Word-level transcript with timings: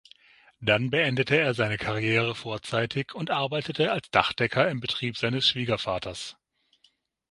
Dann 0.61 0.89
beendete 0.89 1.35
er 1.37 1.53
seine 1.53 1.77
Karriere 1.77 2.33
vorzeitig 2.33 3.13
und 3.13 3.29
arbeitete 3.29 3.91
als 3.91 4.09
Dachdecker 4.09 4.67
im 4.67 4.79
Betrieb 4.79 5.15
seines 5.15 5.47
Schwiegervaters. 5.47 6.37